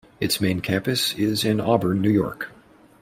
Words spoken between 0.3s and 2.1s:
main campus is in Auburn, New